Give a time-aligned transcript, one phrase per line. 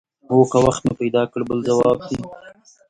[0.31, 2.17] هو که وخت مې پیدا کړ بل ځواب دی.